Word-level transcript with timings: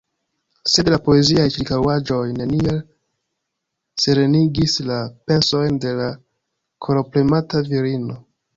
Sed 0.75 0.87
la 0.93 0.97
poeziaj 1.07 1.43
ĉirkaŭaĵoj 1.55 2.21
neniel 2.39 2.79
serenigis 4.05 4.79
la 4.89 4.99
pensojn 5.29 5.81
de 5.87 5.95
la 6.03 6.11
korpremata 6.89 7.67
virino. 7.73 8.21